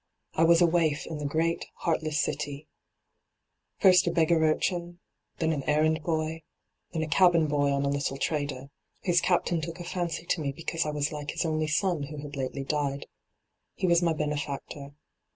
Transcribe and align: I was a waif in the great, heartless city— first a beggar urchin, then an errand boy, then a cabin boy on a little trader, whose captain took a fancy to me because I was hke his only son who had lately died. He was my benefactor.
I 0.33 0.45
was 0.45 0.63
a 0.63 0.65
waif 0.65 1.05
in 1.05 1.19
the 1.19 1.27
great, 1.27 1.67
heartless 1.81 2.19
city— 2.19 2.65
first 3.83 4.07
a 4.07 4.11
beggar 4.11 4.43
urchin, 4.43 4.97
then 5.37 5.53
an 5.53 5.61
errand 5.65 6.01
boy, 6.01 6.41
then 6.91 7.03
a 7.03 7.07
cabin 7.07 7.45
boy 7.45 7.69
on 7.71 7.85
a 7.85 7.89
little 7.89 8.17
trader, 8.17 8.71
whose 9.03 9.21
captain 9.21 9.61
took 9.61 9.79
a 9.79 9.83
fancy 9.83 10.25
to 10.25 10.41
me 10.41 10.53
because 10.53 10.87
I 10.87 10.89
was 10.89 11.09
hke 11.09 11.29
his 11.29 11.45
only 11.45 11.67
son 11.67 12.01
who 12.09 12.17
had 12.17 12.35
lately 12.35 12.63
died. 12.63 13.05
He 13.75 13.85
was 13.85 14.01
my 14.01 14.13
benefactor. 14.13 14.93